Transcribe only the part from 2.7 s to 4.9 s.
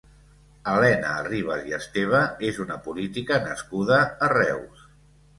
política nascuda a Reus.